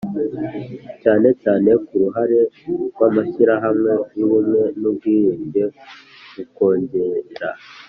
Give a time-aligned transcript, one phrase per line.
[1.01, 2.39] Cyane cyane ku ruhare
[2.91, 5.63] rw amashyirahamwe y ubumwe n ubwiyunge
[6.33, 7.49] mu kongera